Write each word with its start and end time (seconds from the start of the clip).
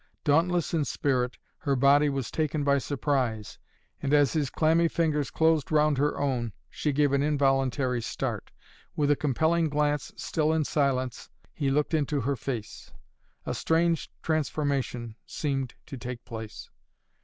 Dauntless 0.23 0.73
in 0.73 0.83
spirit, 0.83 1.37
her 1.59 1.75
body 1.75 2.09
was 2.09 2.31
taken 2.31 2.63
by 2.63 2.79
surprise, 2.79 3.59
and 4.01 4.15
as 4.15 4.33
his 4.33 4.49
clammy 4.49 4.87
fingers 4.87 5.29
closed 5.29 5.71
round 5.71 5.99
her 5.99 6.17
own 6.19 6.53
she 6.71 6.91
gave 6.91 7.13
an 7.13 7.21
involuntary 7.21 8.01
start. 8.01 8.49
With 8.95 9.11
a 9.11 9.15
compelling 9.15 9.69
glance, 9.69 10.11
still 10.15 10.53
in 10.53 10.63
silence, 10.65 11.29
he 11.53 11.69
looked 11.69 11.93
into 11.93 12.21
her 12.21 12.35
face. 12.35 12.91
A 13.45 13.53
strange 13.53 14.09
transformation 14.23 15.17
seemed 15.27 15.75
to 15.85 15.97
take 15.97 16.25
place. 16.25 16.71